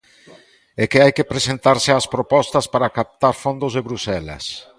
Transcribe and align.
E 0.81 0.83
que 0.91 1.01
hai 1.03 1.11
que 1.17 1.29
presentar 1.33 1.77
xa 1.85 1.93
as 2.01 2.09
propostas 2.15 2.65
para 2.73 2.93
captar 2.97 3.33
fondos 3.43 3.71
de 3.73 3.85
Bruxelas. 3.87 4.45